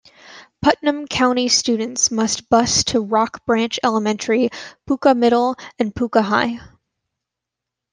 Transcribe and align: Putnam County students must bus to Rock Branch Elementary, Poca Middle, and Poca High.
Putnam 0.63 1.05
County 1.05 1.47
students 1.47 2.09
must 2.09 2.49
bus 2.49 2.83
to 2.85 2.99
Rock 2.99 3.45
Branch 3.45 3.79
Elementary, 3.83 4.49
Poca 4.87 5.13
Middle, 5.13 5.55
and 5.77 5.93
Poca 5.95 6.23
High. 6.23 6.59